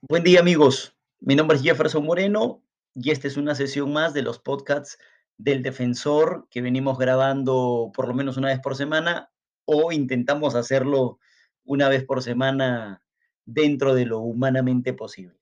[0.00, 2.62] Buen día amigos, mi nombre es Jefferson Moreno
[2.94, 4.96] y esta es una sesión más de los podcasts
[5.38, 9.32] del defensor que venimos grabando por lo menos una vez por semana
[9.64, 11.18] o intentamos hacerlo
[11.64, 13.02] una vez por semana
[13.44, 15.36] dentro de lo humanamente posible.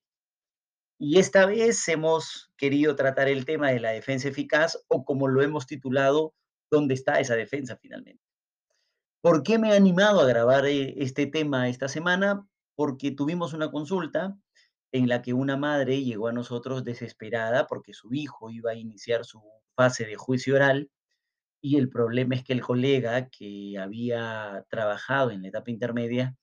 [0.99, 5.43] Y esta vez hemos querido tratar el tema de la defensa eficaz o como lo
[5.43, 6.35] hemos titulado,
[6.71, 8.25] ¿dónde está esa defensa finalmente?
[9.21, 12.49] ¿Por qué me he animado a grabar eh, este tema esta semana?
[12.75, 14.39] Porque tuvimos una consulta
[14.93, 19.25] en la que una madre llegó a nosotros desesperada porque su hijo iba a iniciar
[19.25, 19.43] su
[19.75, 20.91] fase de juicio oral
[21.61, 26.37] y el problema es que el colega que había trabajado en la etapa intermedia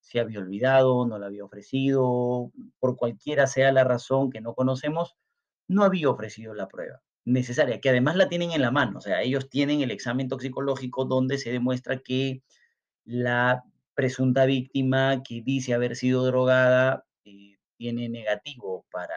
[0.00, 5.16] se había olvidado, no lo había ofrecido, por cualquiera sea la razón que no conocemos,
[5.68, 9.22] no había ofrecido la prueba necesaria, que además la tienen en la mano, o sea,
[9.22, 12.42] ellos tienen el examen toxicológico donde se demuestra que
[13.04, 13.62] la
[13.94, 17.51] presunta víctima que dice haber sido drogada eh,
[17.82, 19.16] tiene negativo para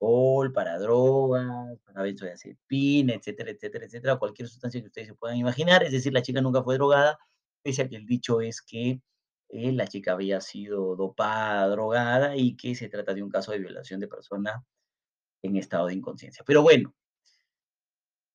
[0.00, 5.82] alcohol, para drogas, para benzodiazepina, etcétera, etcétera, etcétera, cualquier sustancia que ustedes se puedan imaginar.
[5.84, 7.18] Es decir, la chica nunca fue drogada,
[7.62, 9.02] pese a que el dicho es que
[9.50, 13.58] eh, la chica había sido dopada, drogada y que se trata de un caso de
[13.58, 14.64] violación de persona
[15.42, 16.44] en estado de inconsciencia.
[16.46, 16.94] Pero bueno,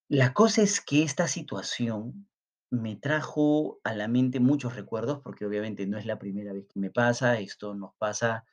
[0.08, 2.28] la cosa es que esta situación
[2.70, 6.80] me trajo a la mente muchos recuerdos, porque obviamente no es la primera vez que
[6.80, 8.46] me pasa, esto nos pasa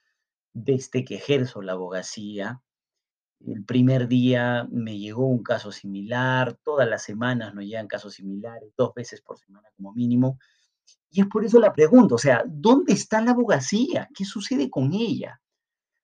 [0.52, 2.62] desde que ejerzo la abogacía.
[3.40, 8.72] El primer día me llegó un caso similar, todas las semanas nos llegan casos similares,
[8.76, 10.38] dos veces por semana como mínimo.
[11.10, 14.08] Y es por eso la pregunta, o sea, ¿dónde está la abogacía?
[14.14, 15.40] ¿Qué sucede con ella?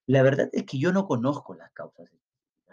[0.06, 2.10] La verdad es que yo no conozco las causas.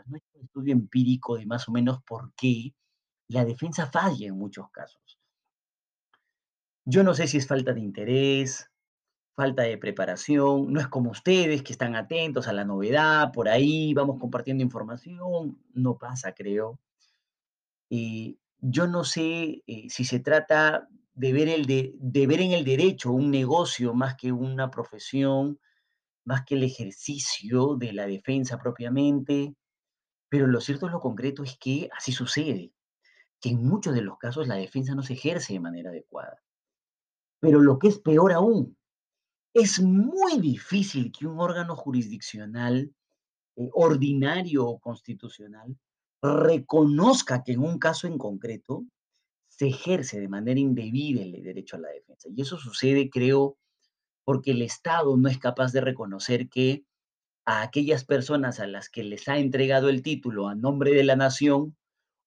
[0.06, 2.73] No hay un estudio empírico de más o menos por qué
[3.28, 5.20] la defensa falla en muchos casos.
[6.86, 8.70] Yo no sé si es falta de interés,
[9.36, 13.94] falta de preparación, no es como ustedes que están atentos a la novedad, por ahí
[13.94, 16.80] vamos compartiendo información, no pasa, creo.
[18.68, 23.29] Yo no sé eh, si se trata de ver, de ver en el derecho un
[23.29, 25.59] negocio más que una profesión,
[26.24, 29.56] más que el ejercicio de la defensa propiamente,
[30.29, 32.74] pero lo cierto es lo concreto es que así sucede,
[33.40, 36.41] que en muchos de los casos la defensa no se ejerce de manera adecuada.
[37.40, 38.75] Pero lo que es peor aún,
[39.56, 42.94] es muy difícil que un órgano jurisdiccional,
[43.56, 45.78] eh, ordinario o constitucional,
[46.22, 48.84] reconozca que en un caso en concreto
[49.48, 52.28] se ejerce de manera indebida el derecho a la defensa.
[52.36, 53.58] Y eso sucede, creo,
[54.26, 56.84] porque el Estado no es capaz de reconocer que
[57.46, 61.16] a aquellas personas a las que les ha entregado el título a nombre de la
[61.16, 61.78] nación,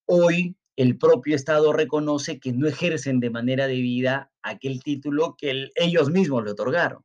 [0.06, 6.08] hoy el propio Estado reconoce que no ejercen de manera debida aquel título que ellos
[6.08, 7.04] mismos le otorgaron.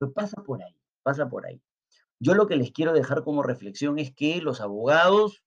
[0.00, 1.60] Pues pasa por ahí, pasa por ahí.
[2.18, 5.42] Yo lo que les quiero dejar como reflexión es que los abogados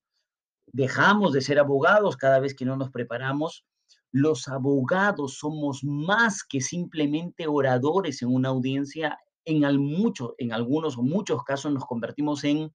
[0.66, 3.64] dejamos de ser abogados cada vez que no nos preparamos.
[4.12, 9.18] Los abogados somos más que simplemente oradores en una audiencia.
[9.44, 12.72] En, mucho, en algunos o muchos casos nos convertimos en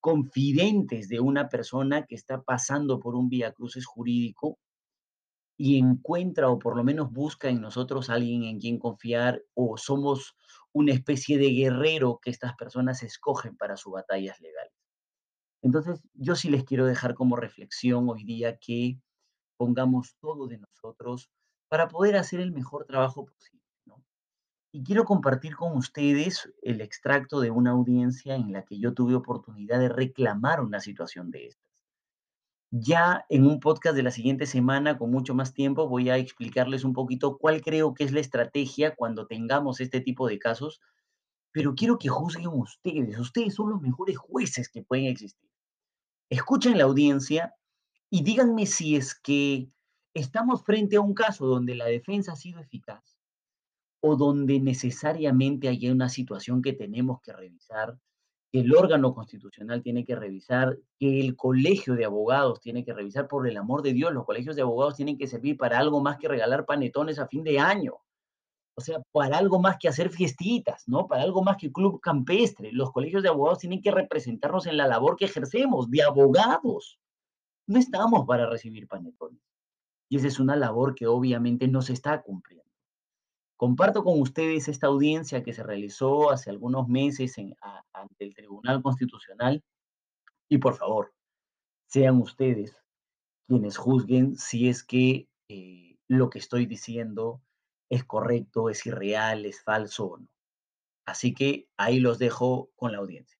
[0.00, 4.58] confidentes de una persona que está pasando por un vía cruces jurídico
[5.58, 10.34] y encuentra o por lo menos busca en nosotros alguien en quien confiar o somos
[10.72, 14.72] una especie de guerrero que estas personas escogen para sus batallas legales.
[15.62, 18.98] Entonces, yo sí les quiero dejar como reflexión hoy día que
[19.58, 21.30] pongamos todo de nosotros
[21.68, 23.60] para poder hacer el mejor trabajo posible.
[24.72, 29.16] Y quiero compartir con ustedes el extracto de una audiencia en la que yo tuve
[29.16, 31.69] oportunidad de reclamar una situación de esta.
[32.72, 36.84] Ya en un podcast de la siguiente semana, con mucho más tiempo, voy a explicarles
[36.84, 40.80] un poquito cuál creo que es la estrategia cuando tengamos este tipo de casos,
[41.50, 43.18] pero quiero que juzguen ustedes.
[43.18, 45.50] Ustedes son los mejores jueces que pueden existir.
[46.28, 47.56] Escuchen la audiencia
[48.08, 49.68] y díganme si es que
[50.14, 53.18] estamos frente a un caso donde la defensa ha sido eficaz
[54.00, 57.98] o donde necesariamente hay una situación que tenemos que revisar
[58.52, 63.28] que el órgano constitucional tiene que revisar, que el colegio de abogados tiene que revisar,
[63.28, 66.18] por el amor de Dios, los colegios de abogados tienen que servir para algo más
[66.18, 67.94] que regalar panetones a fin de año.
[68.74, 71.06] O sea, para algo más que hacer fiestitas, ¿no?
[71.06, 72.72] Para algo más que club campestre.
[72.72, 76.98] Los colegios de abogados tienen que representarnos en la labor que ejercemos de abogados.
[77.66, 79.42] No estamos para recibir panetones.
[80.08, 82.69] Y esa es una labor que obviamente no se está cumpliendo.
[83.60, 87.36] Comparto con ustedes esta audiencia que se realizó hace algunos meses
[87.92, 89.62] ante el Tribunal Constitucional
[90.48, 91.12] y por favor,
[91.86, 92.74] sean ustedes
[93.46, 97.42] quienes juzguen si es que eh, lo que estoy diciendo
[97.90, 100.28] es correcto, es irreal, es falso o no.
[101.04, 103.38] Así que ahí los dejo con la audiencia.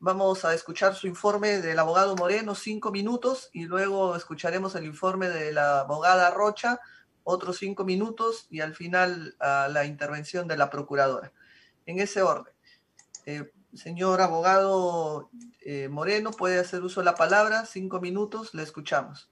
[0.00, 5.28] Vamos a escuchar su informe del abogado Moreno, cinco minutos, y luego escucharemos el informe
[5.28, 6.80] de la abogada Rocha,
[7.22, 11.32] otros cinco minutos, y al final la intervención de la procuradora.
[11.86, 12.52] En ese orden.
[13.24, 15.30] Eh, señor abogado
[15.60, 19.30] eh, Moreno, puede hacer uso de la palabra, cinco minutos, le escuchamos.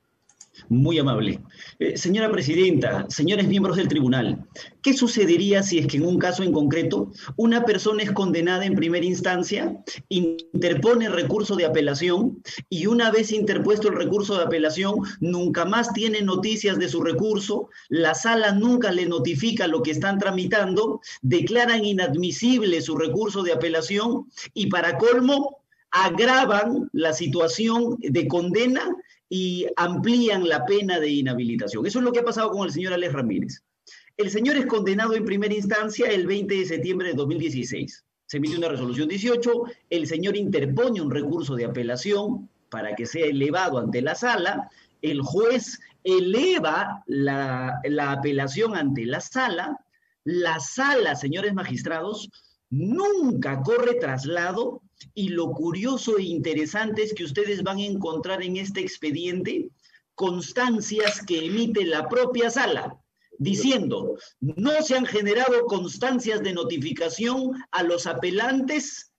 [0.68, 1.40] Muy amable.
[1.78, 4.46] Eh, señora Presidenta, señores miembros del tribunal,
[4.82, 8.74] ¿qué sucedería si es que en un caso en concreto una persona es condenada en
[8.74, 15.64] primera instancia, interpone recurso de apelación y una vez interpuesto el recurso de apelación nunca
[15.64, 21.00] más tiene noticias de su recurso, la sala nunca le notifica lo que están tramitando,
[21.22, 25.62] declaran inadmisible su recurso de apelación y para colmo
[25.92, 28.96] agravan la situación de condena
[29.34, 31.86] y amplían la pena de inhabilitación.
[31.86, 33.62] Eso es lo que ha pasado con el señor Alex Ramírez.
[34.18, 38.04] El señor es condenado en primera instancia el 20 de septiembre de 2016.
[38.26, 43.24] Se emite una resolución 18, el señor interpone un recurso de apelación para que sea
[43.24, 44.68] elevado ante la sala,
[45.00, 49.78] el juez eleva la, la apelación ante la sala,
[50.24, 52.28] la sala, señores magistrados,
[52.68, 54.82] nunca corre traslado
[55.14, 59.70] y lo curioso e interesante es que ustedes van a encontrar en este expediente
[60.14, 62.98] constancias que emite la propia sala,
[63.38, 69.12] diciendo, no se han generado constancias de notificación a los apelantes,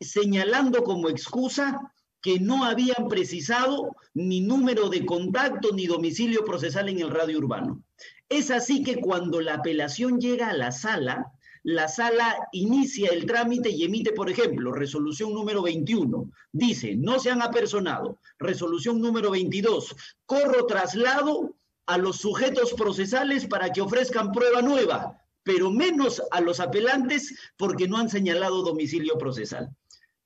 [0.00, 1.80] señalando como excusa
[2.20, 7.84] que no habían precisado ni número de contacto ni domicilio procesal en el radio urbano.
[8.28, 11.32] Es así que cuando la apelación llega a la sala,
[11.64, 16.30] la sala inicia el trámite y emite, por ejemplo, resolución número 21.
[16.52, 18.18] Dice, no se han apersonado.
[18.38, 19.96] Resolución número 22,
[20.26, 21.54] corro traslado
[21.86, 27.88] a los sujetos procesales para que ofrezcan prueba nueva, pero menos a los apelantes porque
[27.88, 29.74] no han señalado domicilio procesal.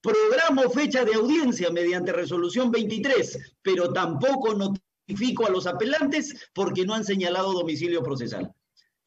[0.00, 6.94] Programo fecha de audiencia mediante resolución 23, pero tampoco notifico a los apelantes porque no
[6.94, 8.52] han señalado domicilio procesal.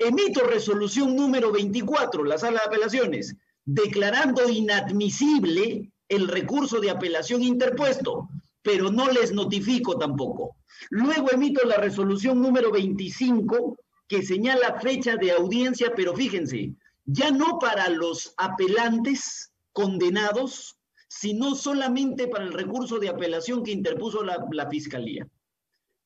[0.03, 8.27] Emito resolución número 24, la sala de apelaciones, declarando inadmisible el recurso de apelación interpuesto,
[8.63, 10.56] pero no les notifico tampoco.
[10.89, 13.77] Luego emito la resolución número 25,
[14.07, 16.74] que señala fecha de audiencia, pero fíjense,
[17.06, 24.24] ya no para los apelantes condenados, sino solamente para el recurso de apelación que interpuso
[24.24, 25.27] la, la Fiscalía.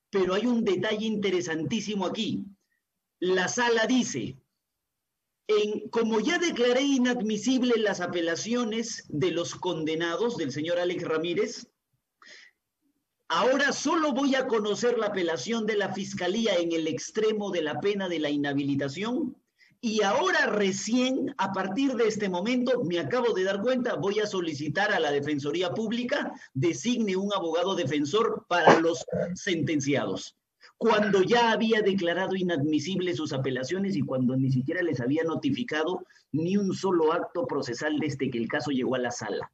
[0.09, 2.45] Pero hay un detalle interesantísimo aquí
[3.19, 4.37] la sala dice,
[5.47, 11.67] en, como ya declaré inadmisible las apelaciones de los condenados del señor Alex Ramírez,
[13.27, 17.79] ahora solo voy a conocer la apelación de la fiscalía en el extremo de la
[17.79, 19.35] pena de la inhabilitación
[19.81, 24.25] y ahora recién, a partir de este momento, me acabo de dar cuenta, voy a
[24.25, 30.35] solicitar a la Defensoría Pública designe un abogado defensor para los sentenciados
[30.77, 36.57] cuando ya había declarado inadmisibles sus apelaciones y cuando ni siquiera les había notificado ni
[36.57, 39.51] un solo acto procesal desde que el caso llegó a la sala.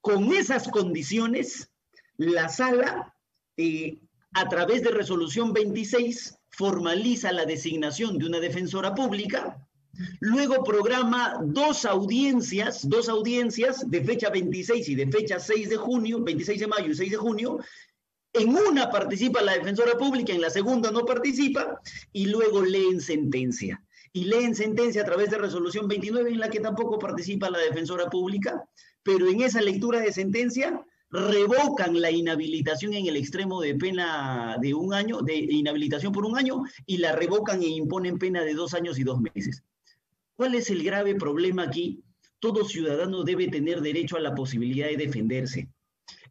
[0.00, 1.70] Con esas condiciones,
[2.16, 3.14] la sala,
[3.56, 3.98] eh,
[4.34, 9.66] a través de resolución 26, formaliza la designación de una defensora pública,
[10.20, 16.22] luego programa dos audiencias, dos audiencias de fecha 26 y de fecha 6 de junio,
[16.22, 17.58] 26 de mayo y 6 de junio,
[18.38, 21.80] en una participa la defensora pública, en la segunda no participa,
[22.12, 23.82] y luego leen sentencia.
[24.12, 28.08] Y leen sentencia a través de resolución 29 en la que tampoco participa la defensora
[28.08, 28.64] pública,
[29.02, 34.74] pero en esa lectura de sentencia revocan la inhabilitación en el extremo de pena de
[34.74, 38.74] un año, de inhabilitación por un año, y la revocan e imponen pena de dos
[38.74, 39.62] años y dos meses.
[40.34, 42.02] ¿Cuál es el grave problema aquí?
[42.40, 45.68] Todo ciudadano debe tener derecho a la posibilidad de defenderse.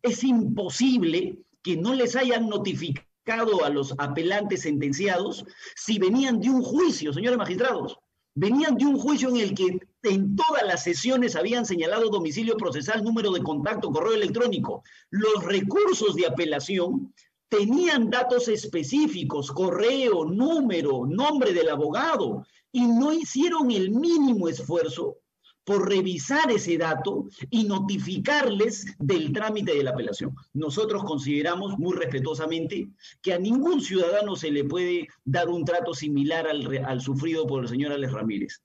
[0.01, 5.45] Es imposible que no les hayan notificado a los apelantes sentenciados
[5.75, 7.97] si venían de un juicio, señores magistrados,
[8.35, 13.03] venían de un juicio en el que en todas las sesiones habían señalado domicilio procesal,
[13.03, 14.83] número de contacto, correo electrónico.
[15.09, 17.11] Los recursos de apelación
[17.49, 25.17] tenían datos específicos, correo, número, nombre del abogado, y no hicieron el mínimo esfuerzo
[25.65, 30.35] por revisar ese dato y notificarles del trámite de la apelación.
[30.53, 32.87] Nosotros consideramos muy respetuosamente
[33.21, 37.69] que a ningún ciudadano se le puede dar un trato similar al, sufrido por el
[37.69, 38.61] señor Alex Ramírez.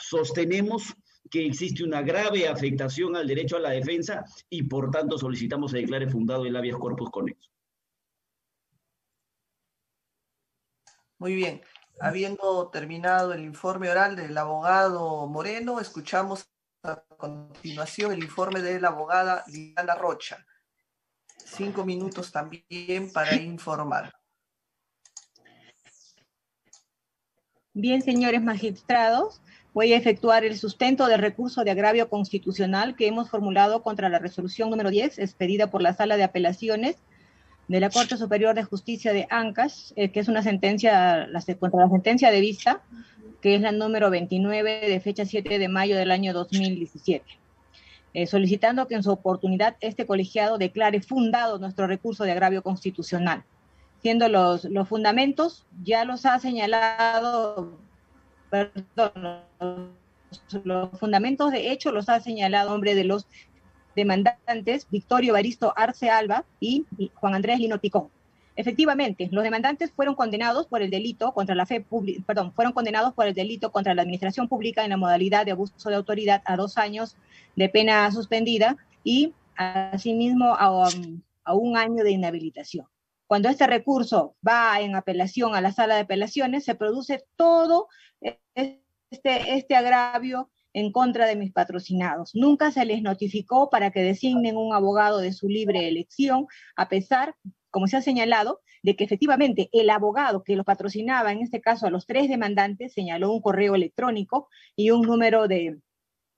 [0.00, 0.94] Sostenemos
[1.30, 5.78] que existe una grave afectación al derecho a la defensa y por tanto solicitamos se
[5.78, 7.50] declare fundado el habeas corpus con eso.
[11.18, 11.60] Muy bien.
[12.00, 16.48] Habiendo terminado el informe oral del abogado Moreno, escuchamos
[16.84, 20.46] a continuación el informe de la abogada Liliana Rocha.
[21.44, 24.12] Cinco minutos también para informar.
[27.74, 29.40] Bien, señores magistrados,
[29.74, 34.20] voy a efectuar el sustento del recurso de agravio constitucional que hemos formulado contra la
[34.20, 36.96] resolución número 10, expedida por la Sala de Apelaciones
[37.68, 41.84] de la Corte Superior de Justicia de Ancash, eh, que es una sentencia, la, contra
[41.84, 42.80] la sentencia de vista,
[43.42, 47.24] que es la número 29 de fecha 7 de mayo del año 2017.
[48.14, 53.44] Eh, solicitando que en su oportunidad este colegiado declare fundado nuestro recurso de agravio constitucional,
[54.00, 57.78] siendo los, los fundamentos, ya los ha señalado,
[58.48, 59.92] perdón,
[60.64, 63.26] los fundamentos de hecho los ha señalado hombre de los
[63.98, 68.08] demandantes Victorio Baristo Arce Alba y Juan Andrés Lino Picón.
[68.56, 73.12] Efectivamente, los demandantes fueron condenados por el delito contra la fe pública, perdón, fueron condenados
[73.14, 76.56] por el delito contra la administración pública en la modalidad de abuso de autoridad a
[76.56, 77.16] dos años
[77.54, 80.88] de pena suspendida y asimismo a,
[81.44, 82.86] a un año de inhabilitación.
[83.28, 87.88] Cuando este recurso va en apelación a la sala de apelaciones, se produce todo
[88.20, 92.30] este, este agravio en contra de mis patrocinados.
[92.34, 97.34] Nunca se les notificó para que designen un abogado de su libre elección, a pesar,
[97.70, 101.86] como se ha señalado, de que efectivamente el abogado que los patrocinaba, en este caso
[101.86, 105.80] a los tres demandantes, señaló un correo electrónico y un número de,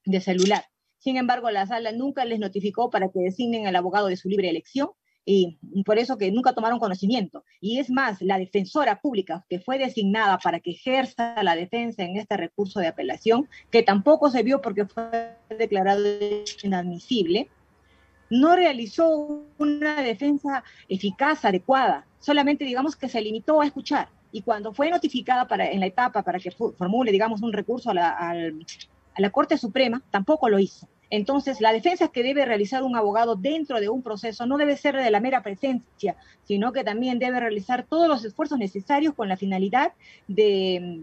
[0.07, 0.65] de celular.
[0.99, 4.49] Sin embargo, la sala nunca les notificó para que designen al abogado de su libre
[4.49, 4.91] elección
[5.31, 7.45] y por eso que nunca tomaron conocimiento.
[7.61, 12.17] Y es más, la defensora pública que fue designada para que ejerza la defensa en
[12.17, 16.03] este recurso de apelación, que tampoco se vio porque fue declarado
[16.63, 17.49] inadmisible,
[18.31, 24.09] no realizó una defensa eficaz, adecuada, solamente digamos que se limitó a escuchar.
[24.33, 27.95] Y cuando fue notificada para, en la etapa para que formule, digamos, un recurso a
[27.95, 30.89] la, a la Corte Suprema, tampoco lo hizo.
[31.11, 34.97] Entonces, la defensa que debe realizar un abogado dentro de un proceso no debe ser
[34.97, 39.37] de la mera presencia, sino que también debe realizar todos los esfuerzos necesarios con la
[39.37, 39.93] finalidad
[40.29, 41.03] de,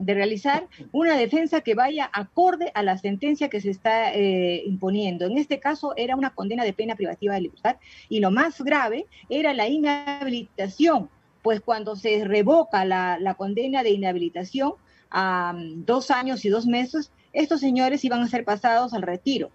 [0.00, 5.26] realizar una defensa que vaya acorde a la sentencia que se está eh, imponiendo.
[5.26, 7.76] En este caso era una condena de pena privativa de libertad
[8.08, 11.10] y lo más grave era la inhabilitación,
[11.42, 14.74] pues cuando se revoca la, condena de inhabilitación
[15.10, 19.50] a mm, dos años y dos meses, estos señores iban a ser pasados al retiro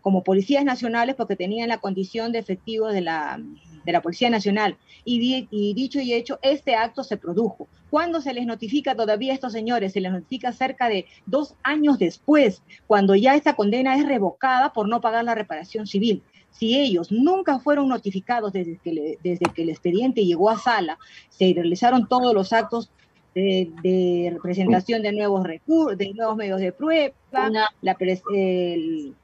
[0.00, 3.40] como policías nacionales porque tenían la condición de efectivos de la,
[3.84, 4.76] de la Policía Nacional.
[5.04, 7.68] Y, y, dicho y hecho, este acto se produjo.
[7.90, 9.92] ¿Cuándo se les notifica todavía a estos señores?
[9.92, 14.88] Se les notifica cerca de dos años después, cuando ya esta condena es revocada por
[14.88, 16.22] no pagar la reparación civil.
[16.50, 20.98] Si ellos nunca fueron notificados desde que, desde que el expediente llegó a sala,
[21.30, 22.90] se realizaron todos los actos
[23.34, 27.14] de, representación de nuevos recursos, de nuevos medios de prueba,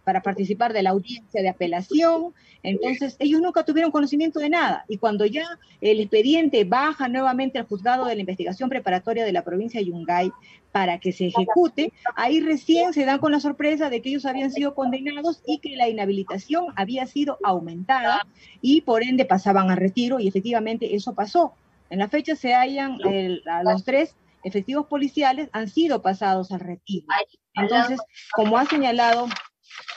[0.04, 2.32] para participar de la audiencia de apelación.
[2.62, 4.84] Entonces, ellos nunca tuvieron conocimiento de nada.
[4.88, 5.44] Y cuando ya
[5.80, 10.32] el expediente baja nuevamente al juzgado de la investigación preparatoria de la provincia de Yungay
[10.72, 14.50] para que se ejecute, ahí recién se dan con la sorpresa de que ellos habían
[14.50, 18.26] sido condenados y que la inhabilitación había sido aumentada
[18.60, 21.54] y por ende pasaban a retiro y efectivamente eso pasó.
[21.90, 22.98] En la fecha se hallan
[23.64, 24.14] los tres
[24.44, 27.06] efectivos policiales han sido pasados al retiro.
[27.54, 28.00] Entonces,
[28.32, 29.26] como ha señalado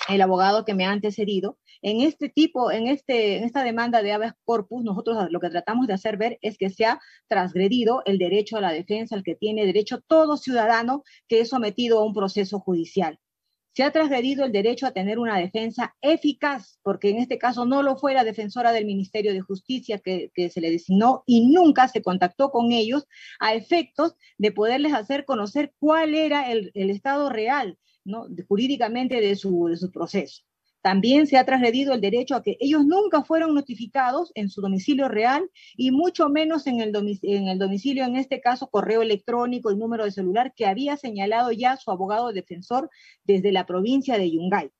[0.09, 4.11] el abogado que me ha antecedido, en este tipo, en, este, en esta demanda de
[4.11, 8.19] habeas corpus, nosotros lo que tratamos de hacer ver es que se ha transgredido el
[8.19, 12.13] derecho a la defensa, al que tiene derecho todo ciudadano que es sometido a un
[12.13, 13.19] proceso judicial
[13.73, 17.83] se ha transgredido el derecho a tener una defensa eficaz, porque en este caso no
[17.83, 22.01] lo fue la defensora del Ministerio de Justicia que, se le designó y nunca se
[22.01, 23.07] contactó con ellos
[23.39, 27.77] a efectos de poderles hacer conocer cuál era el, estado real,
[28.47, 30.43] jurídicamente de su proceso.
[30.81, 35.07] También se ha transgredido el derecho a que ellos nunca fueron notificados en su domicilio
[35.07, 39.71] real y mucho menos en el, domicilio, en el domicilio, en este caso, correo electrónico
[39.71, 42.89] y número de celular que había señalado ya su abogado defensor
[43.23, 44.71] desde la provincia de Yungay.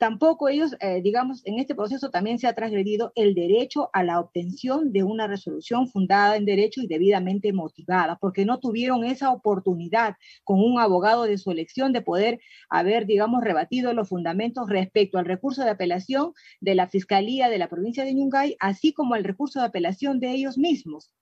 [0.00, 4.18] Tampoco ellos, eh, digamos, en este proceso también se ha transgredido el derecho a la
[4.18, 10.16] obtención de una resolución fundada en derecho y debidamente motivada, porque no tuvieron esa oportunidad
[10.42, 12.40] con un abogado de su elección de poder
[12.70, 17.68] haber, digamos, rebatido los fundamentos respecto al recurso de apelación de la Fiscalía de la
[17.68, 21.12] provincia de Yungay, así como el recurso de apelación de ellos mismos.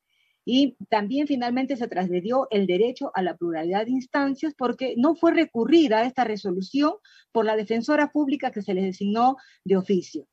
[0.51, 5.35] Y también finalmente se trasgredió el derecho a la pluralidad de instancias porque no fue
[5.35, 6.95] recurrida esta resolución
[7.33, 10.27] por la defensora pública que se les designó de oficio.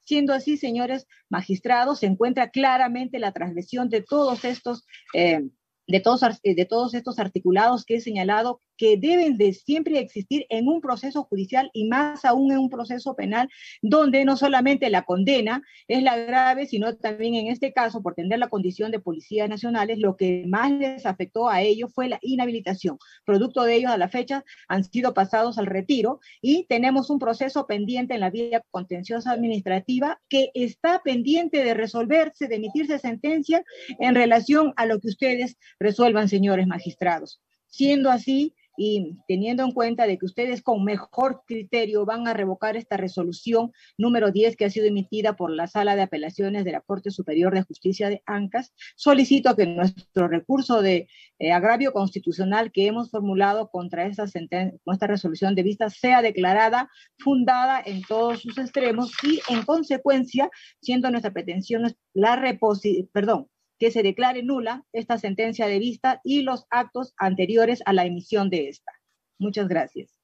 [0.00, 5.42] Siendo así, señores magistrados, se encuentra claramente la transgresión de todos estos, eh,
[5.86, 10.68] de todos, de todos estos articulados que he señalado que deben de siempre existir en
[10.68, 13.50] un proceso judicial y más aún en un proceso penal,
[13.82, 18.38] donde no solamente la condena es la grave, sino también en este caso, por tener
[18.38, 22.98] la condición de policías nacionales, lo que más les afectó a ellos fue la inhabilitación.
[23.24, 27.66] Producto de ellos a la fecha han sido pasados al retiro y tenemos un proceso
[27.66, 33.64] pendiente en la vía contenciosa administrativa que está pendiente de resolverse, de emitirse sentencia
[33.98, 37.40] en relación a lo que ustedes resuelvan, señores magistrados.
[37.66, 42.76] Siendo así, y teniendo en cuenta de que ustedes con mejor criterio van a revocar
[42.76, 46.80] esta resolución número 10 que ha sido emitida por la Sala de Apelaciones de la
[46.80, 51.08] Corte Superior de Justicia de ANCAS, solicito que nuestro recurso de
[51.40, 57.82] eh, agravio constitucional que hemos formulado contra esta, esta resolución de vista sea declarada fundada
[57.84, 64.02] en todos sus extremos y en consecuencia, siendo nuestra pretensión la reposición, perdón, que se
[64.02, 68.92] declare nula esta sentencia de vista y los actos anteriores a la emisión de esta.
[69.38, 70.18] Muchas gracias.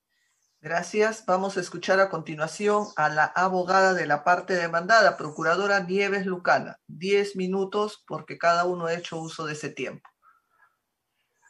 [0.61, 1.27] Gracias.
[1.27, 6.79] Vamos a escuchar a continuación a la abogada de la parte demandada, Procuradora Nieves Lucana.
[6.87, 10.09] Diez minutos porque cada uno ha hecho uso de ese tiempo.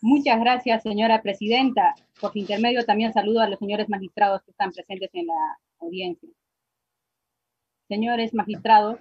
[0.02, 1.94] Muchas gracias, señora presidenta.
[2.20, 6.28] Por su intermedio también saludo a los señores magistrados que están presentes en la audiencia.
[7.88, 8.98] Señores magistrados,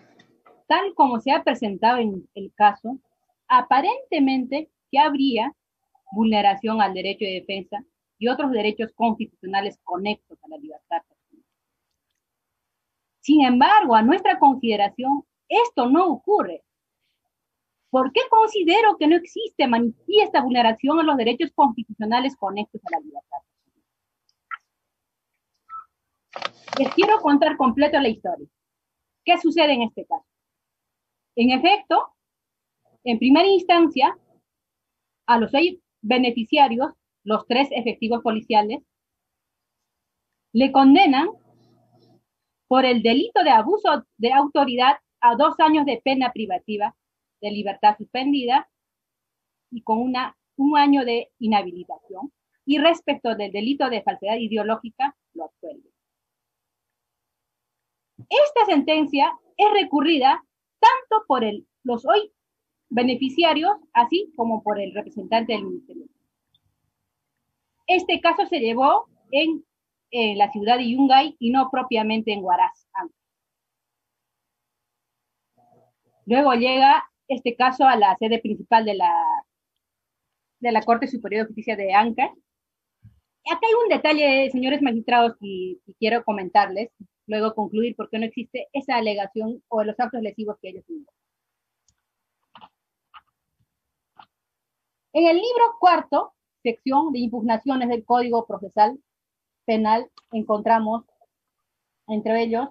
[0.67, 2.99] tal como se ha presentado en el caso,
[3.47, 5.53] aparentemente que habría
[6.11, 7.83] vulneración al derecho de defensa
[8.17, 11.01] y otros derechos constitucionales conexos a la libertad
[13.19, 16.63] Sin embargo, a nuestra consideración, esto no ocurre.
[17.89, 22.99] ¿Por qué considero que no existe manifiesta vulneración a los derechos constitucionales conexos a la
[22.99, 23.37] libertad
[26.79, 28.47] Les quiero contar completo la historia.
[29.23, 30.32] ¿Qué sucede en este caso?
[31.35, 32.13] En efecto,
[33.03, 34.17] en primera instancia,
[35.25, 36.91] a los seis beneficiarios,
[37.23, 38.81] los tres efectivos policiales,
[40.53, 41.29] le condenan
[42.67, 46.95] por el delito de abuso de autoridad a dos años de pena privativa
[47.41, 48.69] de libertad suspendida
[49.71, 52.31] y con una, un año de inhabilitación.
[52.65, 55.89] Y respecto del delito de falsedad ideológica, lo absuelve.
[58.29, 60.43] Esta sentencia es recurrida
[60.83, 61.43] tanto por
[61.83, 62.31] los hoy
[62.89, 66.05] beneficiarios, así como por el representante del ministerio.
[67.87, 69.63] Este caso se llevó en,
[70.37, 72.87] la ciudad de Yungay y no propiamente en Huaraz.
[76.25, 79.11] Luego llega este caso a la sede principal de la,
[80.59, 82.31] de la Corte Superior de Justicia de Ancash.
[83.51, 86.91] Acá hay un detalle, señores magistrados, que quiero comentarles
[87.27, 91.07] luego concluir por qué no existe esa alegación o los actos lesivos que ellos tienen.
[95.13, 96.33] En el libro cuarto,
[96.63, 98.99] sección de impugnaciones del Código Procesal
[99.65, 101.05] Penal, encontramos
[102.07, 102.69] entre ellos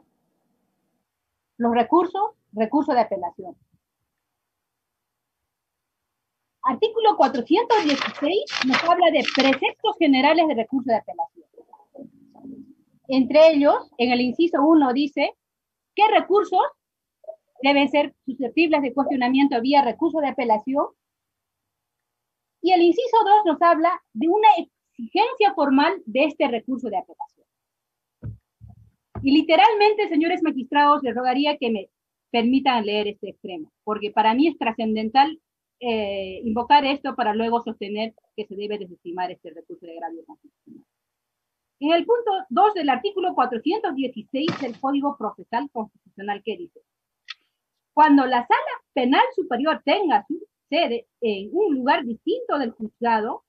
[1.57, 3.57] los recursos, recursos de apelación.
[6.65, 11.42] Artículo 416 nos habla de preceptos generales de recursos de apelación.
[13.09, 15.35] Entre ellos, en el inciso 1 dice
[15.95, 16.63] qué recursos
[17.63, 20.87] deben ser susceptibles de cuestionamiento vía recurso de apelación.
[22.61, 27.47] Y el inciso 2 nos habla de una exigencia formal de este recurso de apelación.
[29.23, 31.89] Y literalmente, señores magistrados, les rogaría que me
[32.31, 35.41] permitan leer este extremo, porque para mí es trascendental
[35.81, 40.87] eh, invocar esto para luego sostener que se debe desestimar este recurso de agravio constitucional.
[41.83, 46.81] En el punto 2 del artículo 416 del Código Procesal Constitucional que dice,
[47.93, 53.43] cuando la sala penal superior tenga su sede en un lugar distinto del juzgado,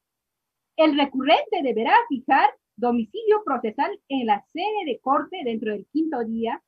[0.77, 6.59] el recurrente deberá fijar domicilio procesal en la sede de corte dentro del quinto día,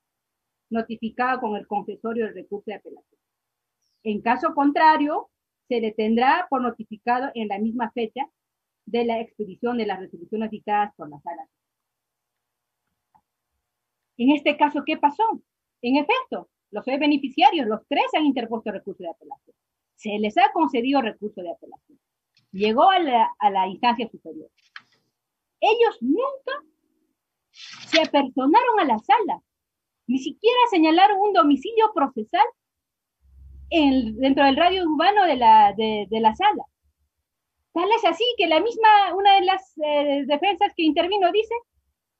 [0.69, 3.19] notificado con el confesorio del recurso de apelación.
[4.03, 5.31] En caso contrario,
[5.67, 8.29] se le tendrá por notificado en la misma fecha
[8.85, 11.47] de la expedición de las resoluciones dictadas por la sala.
[14.17, 15.41] En este caso, ¿qué pasó?
[15.81, 19.55] En efecto, los beneficiarios, los tres han interpuesto recurso de apelación.
[19.95, 21.99] Se les ha concedido recurso de apelación.
[22.51, 24.49] Llegó a la, a la instancia superior.
[25.59, 26.63] Ellos nunca
[27.51, 29.41] se apersonaron a la sala,
[30.07, 32.45] ni siquiera señalaron un domicilio procesal
[33.69, 36.63] en, dentro del radio urbano de la, de la sala.
[37.75, 41.53] Tal es así que la misma, una de las eh, defensas que intervino dice,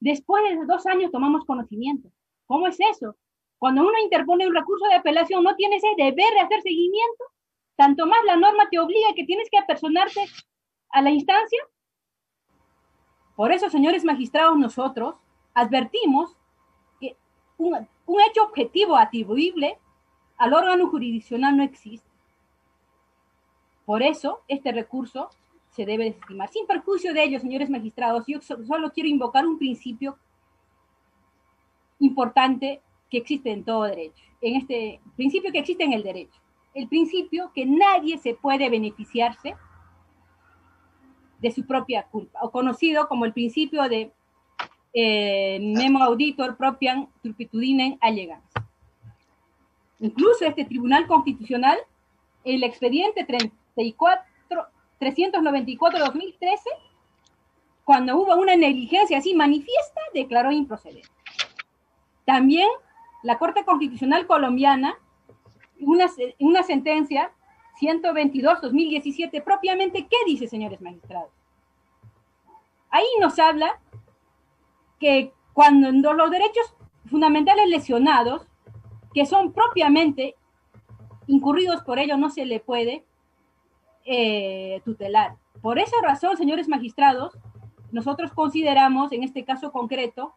[0.02, 2.10] después de dos años tomamos conocimiento.
[2.46, 3.16] ¿Cómo es eso?
[3.58, 7.24] Cuando uno interpone un recurso de apelación, ¿no tiene ese deber de hacer seguimiento?
[7.78, 10.26] Tanto más la norma te obliga que tienes que apersonarte
[10.90, 11.64] a la instancia.
[13.38, 15.16] Por eso, señores magistrados, nosotros
[15.54, 16.36] advertimos
[17.00, 17.16] que
[17.58, 19.80] un, un hecho objetivo atribuible
[20.38, 22.10] al órgano jurisdiccional no existe.
[23.86, 25.30] Por eso, este recurso
[25.76, 26.50] se debe estimar.
[26.50, 30.18] Sin perjuicio de ello, señores magistrados, yo solo quiero invocar un principio
[32.00, 36.40] importante que existe en todo derecho, en este principio que existe en el derecho,
[36.74, 39.56] el principio que nadie se puede beneficiarse
[41.40, 44.12] de su propia culpa, o conocido como el principio de
[44.94, 48.44] eh, nemo auditor propiam turpitudinem allegans.
[50.00, 51.78] Incluso este Tribunal Constitucional,
[52.44, 54.35] el expediente 34,
[55.00, 56.60] 394-2013,
[57.84, 61.10] cuando hubo una negligencia así manifiesta, declaró improcedente.
[62.26, 62.68] También
[63.24, 64.98] la Corte Constitucional Colombiana,
[65.80, 66.08] una,
[66.40, 67.32] una sentencia
[67.80, 71.32] 122-2017, propiamente, ¿qué dice, señores magistrados?
[72.90, 73.80] Ahí nos habla
[75.00, 76.76] que cuando los derechos
[77.10, 78.48] fundamentales lesionados,
[79.14, 80.36] que son propiamente
[81.28, 83.04] incurridos por ello, no se le puede
[84.06, 85.36] eh, tutelar.
[85.62, 87.38] Por esa razón, señores magistrados,
[87.92, 90.36] nosotros consideramos, en este caso concreto,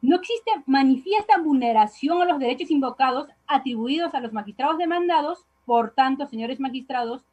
[0.00, 6.26] no existe manifiesta vulneración a los derechos invocados atribuidos a los magistrados demandados, por tanto,
[6.26, 7.24] señores magistrados,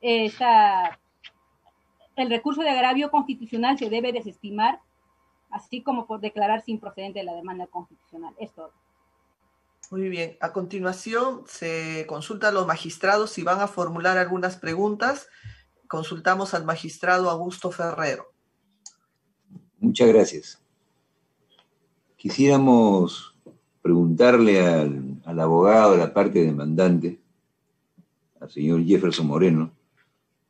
[0.00, 0.30] el
[2.28, 4.80] recurso de agravio constitucional se debe desestimar,
[5.50, 8.34] así como por declararse improcedente de la demanda constitucional.
[8.38, 8.72] Es todo.
[9.90, 10.36] Muy bien.
[10.40, 15.28] A continuación se consulta a los magistrados si van a formular algunas preguntas.
[15.86, 18.26] Consultamos al magistrado Augusto Ferrero.
[19.78, 20.62] Muchas gracias.
[22.16, 23.34] Quisiéramos
[23.80, 27.20] preguntarle al, al abogado de la parte demandante,
[28.40, 29.72] al señor Jefferson Moreno,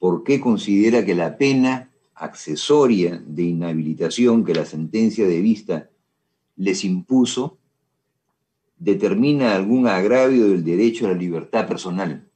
[0.01, 5.91] por qué considera que la pena accesoria de inhabilitación que la sentencia de vista
[6.57, 7.59] les impuso
[8.79, 12.29] determina algún agravio del derecho a la libertad personal.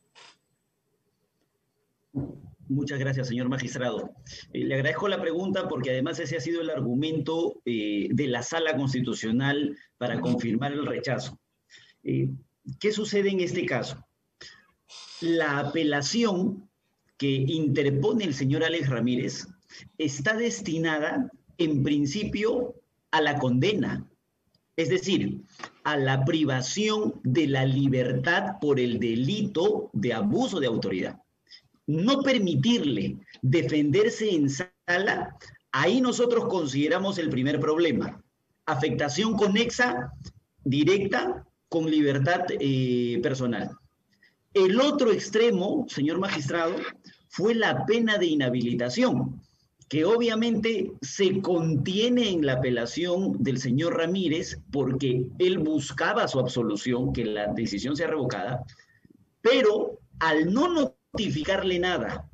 [2.69, 4.15] Muchas gracias, señor magistrado.
[4.53, 8.43] Eh, le agradezco la pregunta porque además ese ha sido el argumento eh, de la
[8.43, 11.39] sala constitucional para confirmar el rechazo.
[12.03, 12.31] Eh,
[12.81, 14.05] ¿Qué sucede en este caso?
[15.21, 16.69] La apelación
[17.19, 19.47] que interpone el señor Alex Ramírez
[19.99, 22.75] está destinada en principio
[23.11, 24.09] a la condena,
[24.77, 25.43] es decir,
[25.85, 31.21] a la privación de la libertad por el delito de abuso de autoridad.
[31.87, 35.37] No permitirle defenderse en sala,
[35.73, 38.23] ahí nosotros consideramos el primer problema.
[38.67, 40.13] Afectación conexa,
[40.65, 43.71] directa, con libertad eh, personal.
[44.55, 46.77] El otro extremo, señor magistrado,
[47.29, 49.41] fue la pena de inhabilitación
[49.93, 57.13] que obviamente se contiene en la apelación del señor Ramírez porque él buscaba su absolución,
[57.13, 58.65] que la decisión sea revocada,
[59.43, 60.69] pero al no
[61.13, 62.27] notificarle nada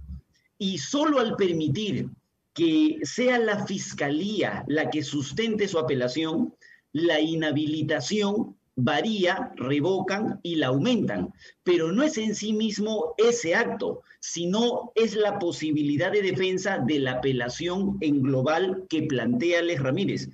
[0.57, 2.09] y solo al permitir
[2.55, 6.55] que sea la fiscalía la que sustente su apelación,
[6.92, 14.02] la inhabilitación varía, revocan y la aumentan, pero no es en sí mismo ese acto,
[14.20, 20.30] sino es la posibilidad de defensa de la apelación en global que plantea Les Ramírez.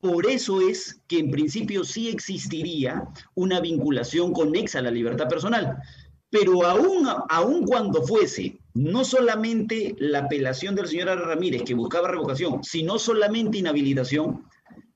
[0.00, 3.04] Por eso es que en principio sí existiría
[3.36, 5.78] una vinculación conexa a la libertad personal,
[6.30, 12.64] pero aún, aún cuando fuese no solamente la apelación del señor Ramírez que buscaba revocación,
[12.64, 14.44] sino solamente inhabilitación,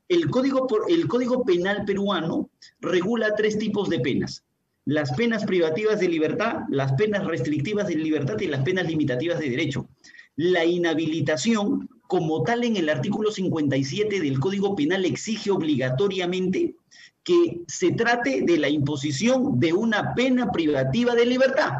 [0.09, 4.45] el código, el código penal peruano regula tres tipos de penas.
[4.85, 9.51] Las penas privativas de libertad, las penas restrictivas de libertad y las penas limitativas de
[9.51, 9.89] derecho.
[10.37, 16.77] La inhabilitación, como tal en el artículo 57 del Código Penal, exige obligatoriamente
[17.25, 21.73] que se trate de la imposición de una pena privativa de libertad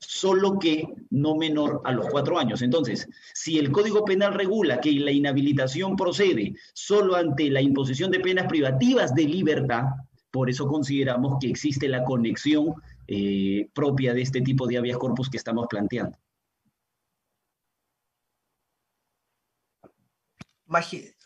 [0.00, 2.62] solo que no menor a los cuatro años.
[2.62, 8.20] Entonces, si el Código Penal regula que la inhabilitación procede solo ante la imposición de
[8.20, 9.84] penas privativas de libertad,
[10.30, 12.74] por eso consideramos que existe la conexión
[13.06, 16.16] eh, propia de este tipo de habeas corpus que estamos planteando.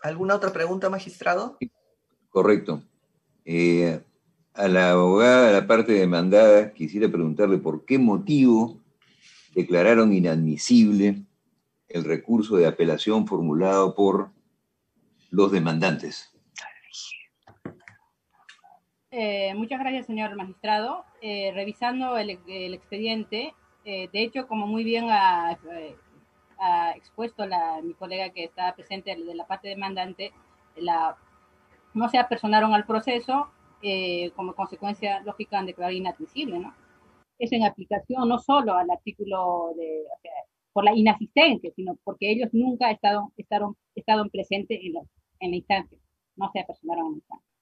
[0.03, 1.59] ¿Alguna otra pregunta, magistrado?
[2.31, 2.83] Correcto.
[3.45, 4.03] Eh,
[4.55, 8.81] a la abogada de la parte demandada quisiera preguntarle por qué motivo
[9.55, 11.23] declararon inadmisible
[11.89, 14.31] el recurso de apelación formulado por
[15.31, 16.31] los demandantes.
[19.11, 21.05] Eh, muchas gracias, señor magistrado.
[21.21, 25.57] Eh, revisando el, expediente, eh, de hecho, como muy bien ha,
[26.97, 30.33] expuesto la, mi colega que está presente de la parte demandante,
[30.77, 31.17] la,
[31.93, 33.51] no se apersonaron al proceso,
[34.35, 36.75] como consecuencia lógica han declarado inadmisible, ¿no?
[37.39, 40.33] Es en aplicación no solo al artículo de, o sea,
[40.73, 45.01] por la inasistencia, sino porque ellos nunca han estado, estado, estado presentes en la,
[45.41, 45.99] en la instancia,
[46.37, 47.55] no se apersonaron en la instancia.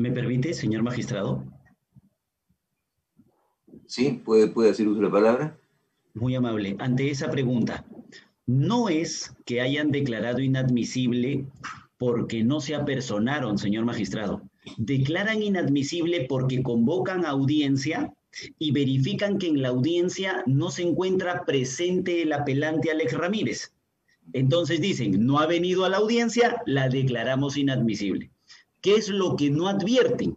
[0.00, 1.44] ¿Me permite, señor magistrado?
[3.86, 5.58] Sí, puede, puede hacer uso de la palabra.
[6.14, 6.76] Muy amable.
[6.78, 7.84] Ante esa pregunta,
[8.46, 11.46] no es que hayan declarado inadmisible
[11.98, 14.42] porque no se apersonaron, señor magistrado.
[14.76, 18.12] Declaran inadmisible porque convocan audiencia
[18.58, 23.72] y verifican que en la audiencia no se encuentra presente el apelante Alex Ramírez.
[24.32, 28.30] Entonces dicen, no ha venido a la audiencia, la declaramos inadmisible.
[28.80, 30.36] ¿Qué es lo que no advierten?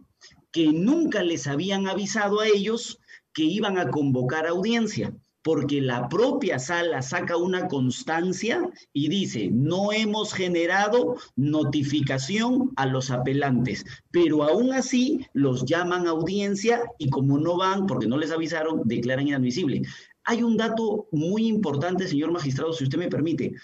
[0.52, 3.00] Que nunca les habían avisado a ellos
[3.32, 9.92] que iban a convocar audiencia, porque la propia sala saca una constancia y dice, no
[9.92, 17.38] hemos generado notificación a los apelantes, pero aún así los llaman a audiencia y como
[17.38, 19.82] no van, porque no les avisaron, declaran inadmisible.
[20.24, 23.54] Hay un dato muy importante, señor magistrado, si usted me permite.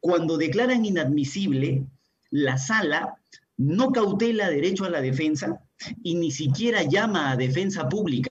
[0.00, 1.86] Cuando declaran inadmisible,
[2.30, 3.16] la sala
[3.56, 5.62] no cautela derecho a la defensa
[6.02, 8.30] y ni siquiera llama a defensa pública.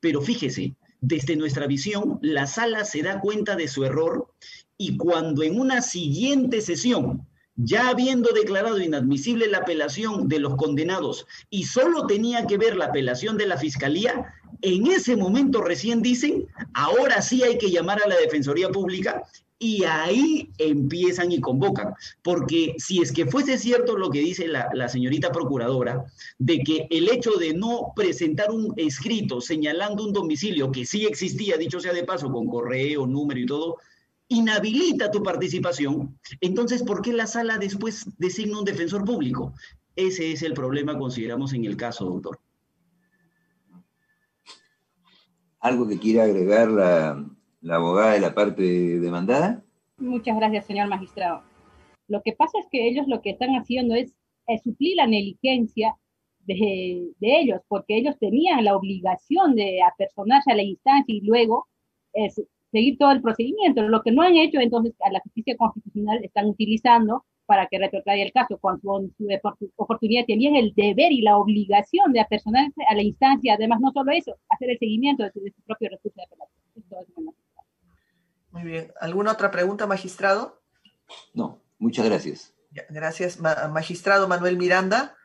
[0.00, 4.32] Pero fíjese, desde nuestra visión, la sala se da cuenta de su error
[4.78, 11.26] y cuando en una siguiente sesión, ya habiendo declarado inadmisible la apelación de los condenados
[11.50, 16.46] y solo tenía que ver la apelación de la fiscalía, en ese momento recién dicen,
[16.72, 19.24] ahora sí hay que llamar a la Defensoría Pública
[19.64, 21.94] y ahí empiezan y convocan.
[22.22, 26.04] Porque si es que fuese cierto lo que dice la, señorita procuradora,
[26.38, 31.56] de que el hecho de no presentar un escrito señalando un domicilio que sí existía,
[31.56, 33.78] dicho sea de paso, con correo, número y todo,
[34.28, 39.54] inhabilita tu participación, entonces, ¿por qué la sala después designa un defensor público?
[39.96, 42.38] Ese es el problema, consideramos, en el caso, doctor.
[45.60, 47.24] ¿Algo que quiera agregar la,
[47.64, 48.62] la abogada de la parte
[49.00, 49.64] demandada?
[49.96, 51.42] Muchas gracias, señor magistrado.
[52.08, 54.14] Lo que pasa es que ellos lo que están haciendo es,
[54.62, 55.96] suplir la negligencia
[56.40, 61.66] de, ellos, porque ellos tenían la obligación de apersonarse a la instancia y luego
[62.70, 63.82] seguir todo el procedimiento.
[63.82, 68.16] Lo que no han hecho, entonces, a la justicia constitucional están utilizando para que retroceda
[68.16, 69.26] el caso, cuando su,
[69.58, 73.90] su oportunidad tenían el deber y la obligación de apersonarse a la instancia, además no
[73.92, 77.34] solo eso, hacer el seguimiento de su, propio recurso de apelación.
[78.54, 78.92] Muy bien.
[79.00, 80.62] ¿Alguna otra pregunta, magistrado?
[81.34, 82.54] No, muchas gracias.
[82.88, 85.16] Gracias, magistrado Manuel Miranda.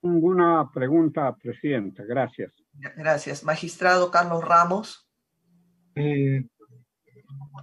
[0.00, 2.02] Ninguna pregunta, presidenta.
[2.04, 2.52] Gracias.
[2.96, 3.44] Gracias.
[3.44, 5.06] Magistrado Carlos Ramos.
[5.94, 6.46] Eh,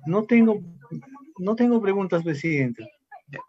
[0.06, 0.62] no, tengo,
[1.40, 2.88] no tengo preguntas, presidente.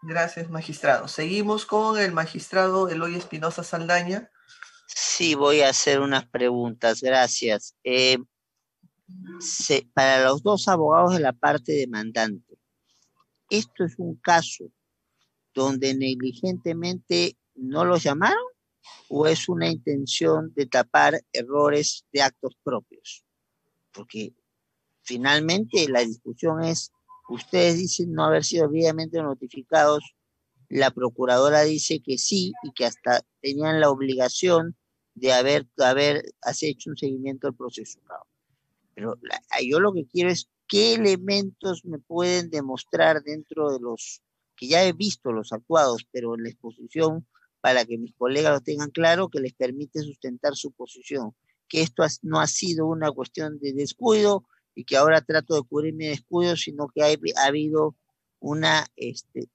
[0.01, 1.07] Gracias, magistrado.
[1.07, 4.31] Seguimos con el magistrado Eloy Espinosa Saldaña.
[4.87, 7.01] Sí, voy a hacer unas preguntas.
[7.01, 7.75] Gracias.
[7.83, 8.17] Eh,
[9.93, 12.57] para los dos abogados de la parte demandante,
[13.49, 14.71] ¿esto es un caso
[15.53, 18.43] donde negligentemente no los llamaron
[19.09, 23.23] o es una intención de tapar errores de actos propios?
[23.91, 24.33] Porque
[25.03, 26.91] finalmente la discusión es,
[27.29, 30.15] ustedes dicen no haber sido debidamente notificados,
[30.69, 34.75] la procuradora dice que sí y que hasta tenían la obligación
[35.13, 36.23] de haber, haber
[36.61, 37.99] hecho un seguimiento del proceso.
[38.95, 39.17] Pero
[39.67, 44.21] yo lo que quiero es qué elementos me pueden demostrar dentro de los
[44.55, 47.27] que ya he visto los actuados, pero en la exposición,
[47.61, 51.35] para que mis colegas lo tengan claro, que les permite sustentar su posición,
[51.67, 55.93] que esto no ha sido una cuestión de descuido y que ahora trato de cubrir
[55.93, 57.95] mi descuido, sino que ha, habido
[58.39, 59.47] una este,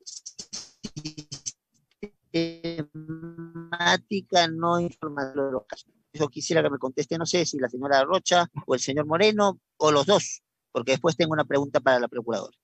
[2.32, 4.78] sistemática no
[5.68, 5.97] casos.
[6.18, 9.60] Yo quisiera que me conteste, no sé si la señora Rocha o el señor Moreno
[9.76, 12.56] o los dos, porque después tengo una pregunta para la procuradora.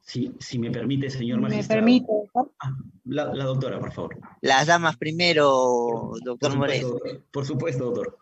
[0.00, 1.80] Sí, si me permite, señor magistrado.
[1.80, 2.12] Me permite.
[2.34, 4.18] Ah, la, doctora, por favor.
[4.42, 6.98] Las damas primero, doctor Moreno.
[7.32, 8.18] Por supuesto, doctor.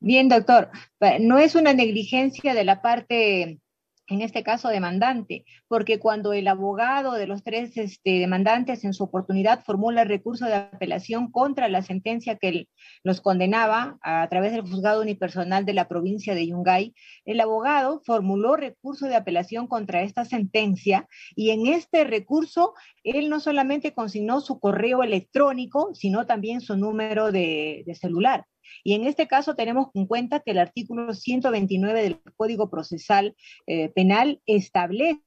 [0.00, 0.70] Bien, doctor.
[1.20, 3.60] No es una negligencia de la parte
[4.10, 9.04] en este caso demandante, porque cuando el abogado de los tres este, demandantes en su
[9.04, 12.66] oportunidad formula el recurso de apelación contra la sentencia que
[13.04, 16.92] los condenaba a, través del juzgado unipersonal de la provincia de Yungay,
[17.24, 23.38] el abogado formuló recurso de apelación contra esta sentencia y en este recurso él no
[23.38, 28.44] solamente consignó su correo electrónico, sino también su número de celular.
[28.84, 33.88] Y en este caso tenemos en cuenta que el artículo 129 del Código Procesal eh,
[33.90, 35.22] Penal establece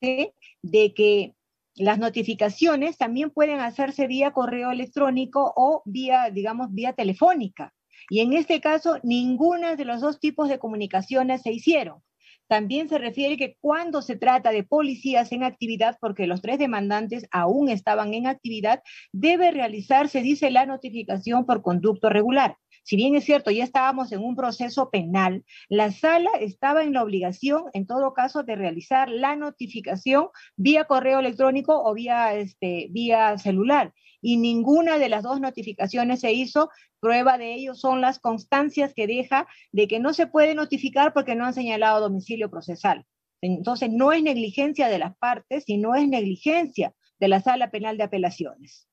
[0.00, 1.34] de que
[1.74, 7.72] las notificaciones también pueden hacerse vía correo electrónico o vía, digamos, vía telefónica.
[8.10, 12.02] Y en este caso, ninguna de los dos tipos de comunicaciones se hicieron.
[12.48, 17.26] También se refiere que cuando se trata de policías en actividad, porque los tres demandantes
[17.30, 22.56] aún estaban en actividad, debe realizarse, dice la notificación por conducto regular.
[22.88, 27.02] Si bien es cierto, ya estábamos en un proceso penal, la sala estaba en la
[27.02, 33.36] obligación, en todo caso, de realizar la notificación vía correo electrónico o vía, este, vía
[33.36, 33.92] celular.
[34.22, 36.70] Y ninguna de las dos notificaciones se hizo.
[36.98, 41.34] Prueba de ello son las constancias que deja de que no se puede notificar porque
[41.34, 43.04] no han señalado domicilio procesal.
[43.42, 48.04] Entonces, no es negligencia de las partes, sino es negligencia de la sala penal de
[48.04, 48.87] apelaciones.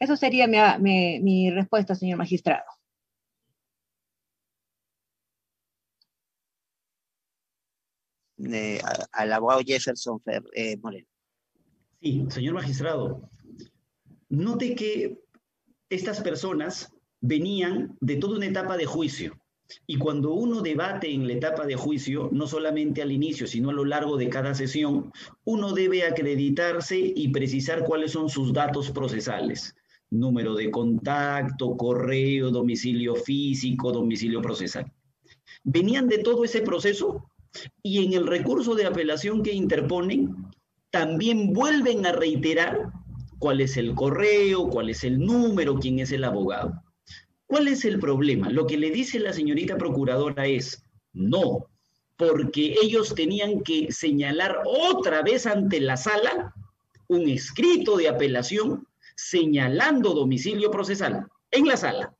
[0.00, 0.46] Eso sería
[0.78, 2.64] mi, respuesta, señor magistrado.
[9.12, 11.08] al abogado Jefferson Fer, eh, Moreno.
[12.00, 13.28] Sí, señor magistrado.
[14.28, 15.18] Note que
[15.90, 19.36] estas personas venían de toda una etapa de juicio.
[19.88, 23.72] Y cuando uno debate en la etapa de juicio, no solamente al inicio, sino a
[23.72, 25.12] lo largo de cada sesión,
[25.44, 29.74] uno debe acreditarse y precisar cuáles son sus datos procesales
[30.10, 34.90] número de contacto, correo, domicilio físico, domicilio procesal.
[35.64, 37.30] Venían de todo ese proceso
[37.82, 40.34] y en el recurso de apelación que interponen,
[40.90, 42.90] también vuelven a reiterar
[43.38, 46.82] cuál es el correo, cuál es el número, quién es el abogado.
[47.46, 48.50] ¿Cuál es el problema?
[48.50, 51.66] Lo que le dice la señorita procuradora es, no,
[52.16, 56.52] porque ellos tenían que señalar otra vez ante la sala
[57.06, 58.86] un escrito de apelación
[59.18, 62.14] señalando domicilio procesal en la sala.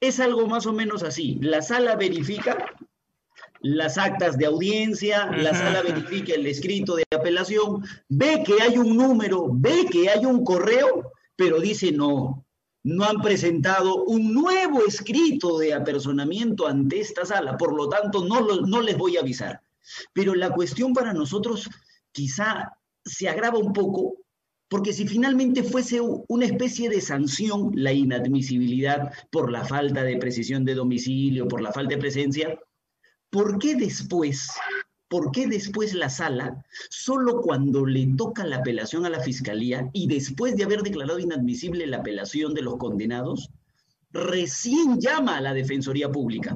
[0.00, 1.38] Es algo más o menos así.
[1.42, 2.64] La sala verifica
[3.60, 8.96] las actas de audiencia, la sala verifica el escrito de apelación, ve que hay un
[8.96, 12.46] número, ve que hay un correo, pero dice no,
[12.84, 18.40] no han presentado un nuevo escrito de apersonamiento ante esta sala, por lo tanto no,
[18.60, 19.60] no les voy a avisar.
[20.12, 21.68] Pero la cuestión para nosotros
[22.12, 24.21] quizá se agrava un poco
[24.72, 30.64] porque si finalmente fuese una especie de sanción la inadmisibilidad por la falta de precisión
[30.64, 32.58] de domicilio, por la falta de presencia,
[33.28, 34.48] ¿por qué después,
[35.08, 40.06] por qué después la sala, solo cuando le toca la apelación a la fiscalía y
[40.06, 43.50] después de haber declarado inadmisible la apelación de los condenados,
[44.10, 46.54] recién llama a la Defensoría Pública.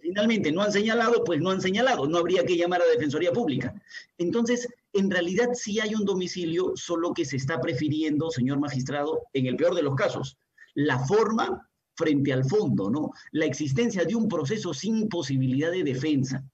[0.00, 3.32] Finalmente no han señalado, pues no han señalado, no habría que llamar a la Defensoría
[3.32, 3.74] Pública.
[4.16, 9.46] Entonces, en realidad sí hay un domicilio, solo que se está prefiriendo, señor magistrado, en
[9.46, 10.38] el peor de los casos,
[10.74, 13.10] la forma frente al fondo, ¿no?
[13.32, 16.44] La existencia de un proceso sin posibilidad de defensa.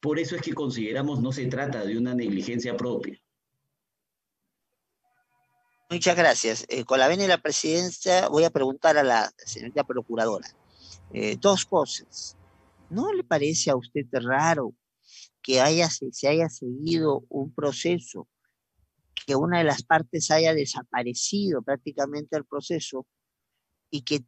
[0.00, 3.20] Por eso es que consideramos no se trata de una negligencia propia.
[5.90, 6.66] Muchas gracias.
[6.68, 10.48] Eh, con la venia de la presidencia voy a preguntar a la señorita procuradora
[11.12, 12.36] eh, dos cosas.
[12.90, 14.74] ¿No le parece a usted raro
[15.48, 18.28] que haya, se haya seguido un proceso,
[19.26, 23.06] que una de las partes haya desaparecido prácticamente el proceso
[23.90, 24.26] y que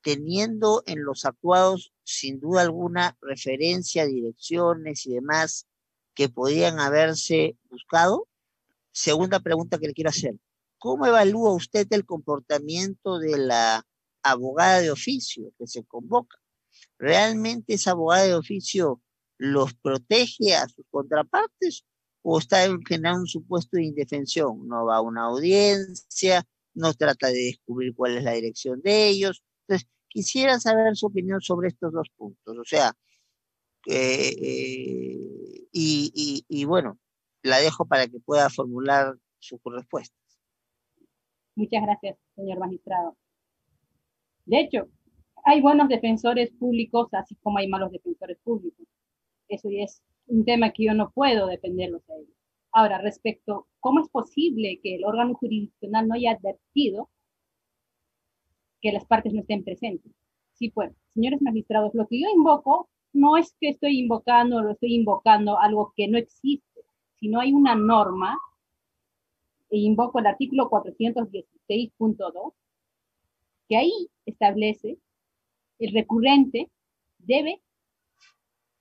[0.00, 5.66] teniendo en los actuados sin duda alguna referencia, direcciones y demás
[6.14, 8.26] que podían haberse buscado?
[8.90, 10.34] Segunda pregunta que le quiero hacer.
[10.78, 13.86] ¿Cómo evalúa usted el comportamiento de la
[14.22, 16.38] abogada de oficio que se convoca?
[16.98, 19.02] ¿Realmente esa abogada de oficio
[19.38, 21.84] los protege a sus contrapartes
[22.22, 24.68] o está en un supuesto de indefensión?
[24.68, 29.42] No va a una audiencia, no trata de descubrir cuál es la dirección de ellos.
[29.66, 32.58] Entonces, quisiera saber su opinión sobre estos dos puntos.
[32.58, 32.92] O sea,
[33.86, 36.98] eh, eh, y, y bueno,
[37.42, 40.18] la dejo para que pueda formular sus respuestas.
[41.54, 43.16] Muchas gracias, señor magistrado.
[44.44, 44.88] De hecho,
[45.44, 48.86] hay buenos defensores públicos, así como hay malos defensores públicos.
[49.48, 52.36] Eso es un tema que yo no puedo defenderlos a ellos.
[52.72, 57.08] Ahora, respecto, ¿cómo es posible que el órgano jurisdiccional no haya advertido
[58.80, 60.12] que las partes no estén presentes?
[60.52, 64.94] Sí, pues, señores magistrados, lo que yo invoco no es que estoy invocando o estoy
[64.94, 66.80] invocando algo que no existe,
[67.18, 68.38] sino hay una norma,
[69.70, 72.52] e invoco el artículo 416.2,
[73.68, 74.98] que ahí establece
[75.78, 76.70] el recurrente
[77.18, 77.60] debe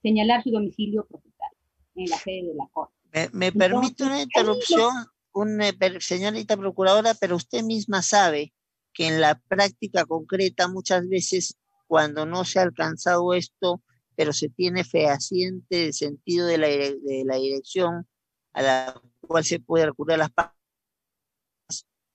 [0.02, 1.52] señalar su domicilio procesal
[1.96, 2.94] en la sede de la Corte.
[3.12, 4.94] Me, me permite una interrupción,
[5.34, 8.54] una, señorita procuradora, pero usted misma sabe
[8.94, 11.56] que en la práctica concreta muchas veces
[11.88, 13.82] cuando no se ha alcanzado esto,
[14.16, 18.08] pero se tiene fehaciente el sentido de la, de la dirección
[18.54, 20.58] a la cual se puede recurrir a las partes,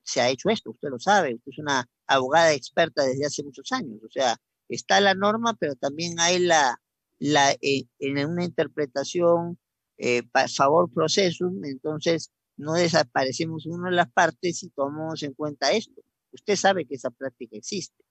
[0.03, 3.71] se ha hecho esto, usted lo sabe, usted es una abogada experta desde hace muchos
[3.71, 4.37] años, o sea,
[4.69, 6.82] está la norma, pero también hay la,
[7.23, 9.57] la eh, en una interpretación
[9.97, 10.23] eh,
[10.57, 16.03] favor proceso, entonces no desaparecemos una de las partes y tomamos en cuenta esto.
[16.33, 18.03] Usted sabe que esa práctica existe.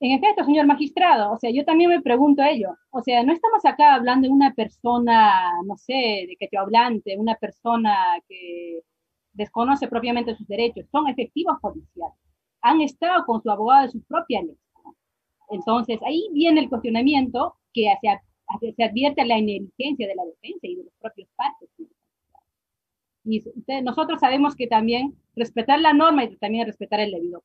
[0.00, 2.70] En efecto, señor magistrado, o sea, yo también me pregunto ello.
[2.88, 7.18] O sea, no estamos acá hablando de una persona, no sé, de que te hablante,
[7.18, 7.94] una persona
[8.26, 8.80] que
[9.34, 12.16] desconoce propiamente sus derechos, son efectivos policiales.
[12.62, 14.56] Han estado con su abogado de su propia ley.
[15.50, 17.92] Entonces, ahí viene el cuestionamiento que
[18.60, 21.68] se, se advierte la negligencia de la defensa y de los propios partes.
[23.24, 23.42] Y
[23.82, 27.42] nosotros sabemos que también respetar la norma y también respetar el debido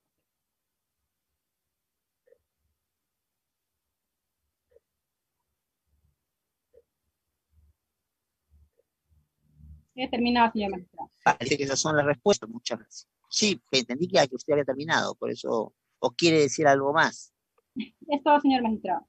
[9.97, 11.09] He terminado, señor magistrado.
[11.23, 13.07] Parece que esas son las respuestas, muchas gracias.
[13.29, 17.34] Sí, entendí que usted había terminado, por eso, o quiere decir algo más.
[17.75, 19.07] Es todo, señor magistrado.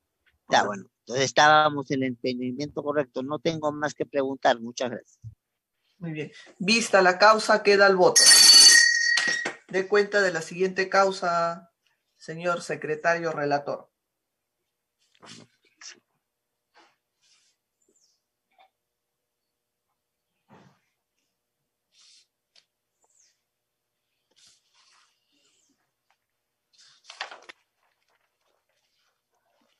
[0.48, 3.22] Ya, bueno, entonces estábamos en el entendimiento correcto.
[3.22, 4.60] No tengo más que preguntar.
[4.60, 5.20] Muchas gracias.
[5.98, 6.30] Muy bien.
[6.58, 8.22] Vista la causa, queda el voto.
[9.68, 11.72] De cuenta de la siguiente causa,
[12.16, 13.90] señor secretario relator.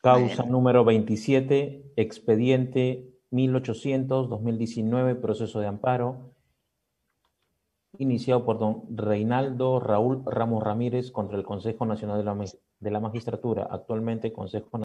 [0.06, 6.30] Causa número 27, expediente 1800-2019, proceso de amparo,
[7.98, 12.36] iniciado por don Reinaldo Raúl Ramos Ramírez contra el Consejo Nacional de la,
[12.78, 14.78] de la Magistratura, actualmente Consejo